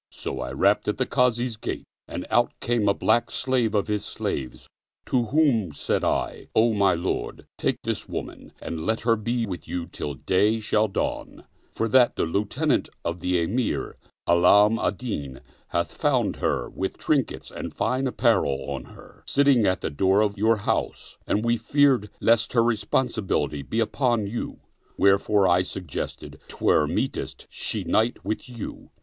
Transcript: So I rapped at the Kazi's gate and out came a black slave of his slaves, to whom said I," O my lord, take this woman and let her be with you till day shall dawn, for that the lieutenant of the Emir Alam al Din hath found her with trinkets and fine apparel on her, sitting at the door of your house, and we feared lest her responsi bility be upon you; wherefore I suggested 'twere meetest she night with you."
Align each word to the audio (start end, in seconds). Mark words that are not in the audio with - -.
So 0.09 0.39
I 0.39 0.51
rapped 0.51 0.87
at 0.87 0.97
the 0.97 1.05
Kazi's 1.05 1.57
gate 1.57 1.85
and 2.07 2.25
out 2.31 2.59
came 2.59 2.89
a 2.89 2.93
black 2.95 3.29
slave 3.29 3.75
of 3.75 3.85
his 3.85 4.03
slaves, 4.03 4.67
to 5.05 5.25
whom 5.25 5.73
said 5.73 6.03
I," 6.03 6.47
O 6.55 6.73
my 6.73 6.95
lord, 6.95 7.45
take 7.55 7.77
this 7.83 8.09
woman 8.09 8.51
and 8.59 8.83
let 8.83 9.01
her 9.01 9.15
be 9.15 9.45
with 9.45 9.67
you 9.67 9.85
till 9.85 10.15
day 10.15 10.59
shall 10.59 10.87
dawn, 10.87 11.43
for 11.71 11.87
that 11.87 12.15
the 12.15 12.25
lieutenant 12.25 12.89
of 13.05 13.19
the 13.19 13.43
Emir 13.43 13.95
Alam 14.25 14.79
al 14.79 14.89
Din 14.89 15.39
hath 15.67 15.93
found 15.95 16.37
her 16.37 16.67
with 16.67 16.97
trinkets 16.97 17.51
and 17.51 17.71
fine 17.71 18.07
apparel 18.07 18.65
on 18.71 18.85
her, 18.85 19.23
sitting 19.27 19.67
at 19.67 19.81
the 19.81 19.91
door 19.91 20.21
of 20.21 20.35
your 20.35 20.55
house, 20.55 21.19
and 21.27 21.45
we 21.45 21.57
feared 21.57 22.09
lest 22.19 22.53
her 22.53 22.63
responsi 22.63 23.23
bility 23.23 23.69
be 23.69 23.79
upon 23.79 24.25
you; 24.25 24.61
wherefore 24.97 25.47
I 25.47 25.61
suggested 25.61 26.39
'twere 26.47 26.87
meetest 26.87 27.45
she 27.51 27.83
night 27.83 28.25
with 28.25 28.49
you." 28.49 28.89